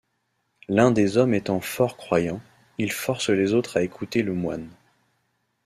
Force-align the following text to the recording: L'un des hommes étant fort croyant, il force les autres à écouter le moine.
L'un 0.67 0.89
des 0.89 1.17
hommes 1.17 1.35
étant 1.35 1.59
fort 1.61 1.95
croyant, 1.95 2.41
il 2.79 2.91
force 2.91 3.29
les 3.29 3.53
autres 3.53 3.77
à 3.77 3.83
écouter 3.83 4.23
le 4.23 4.33
moine. 4.33 4.71